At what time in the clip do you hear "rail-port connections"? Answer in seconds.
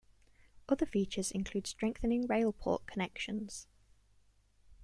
2.25-3.67